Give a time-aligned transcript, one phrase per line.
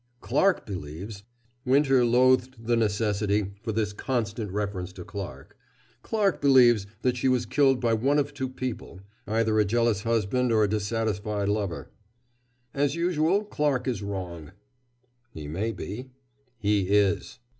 [0.19, 1.21] "Clarke believes,"
[1.63, 5.55] Winter loathed the necessity for this constant reference to Clarke
[6.01, 10.51] "Clarke believes that she was killed by one of two people, either a jealous husband
[10.51, 11.91] or a dissatisfied lover."
[12.73, 14.53] "As usual, Clarke is wrong."
[15.35, 16.09] "He may be."
[16.57, 17.37] "He is."